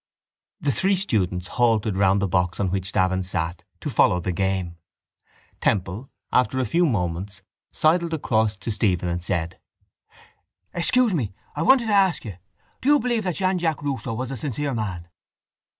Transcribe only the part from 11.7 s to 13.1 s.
to ask you, do you